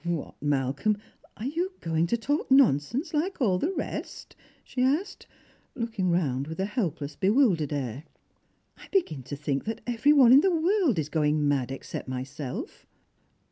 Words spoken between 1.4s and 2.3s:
you going to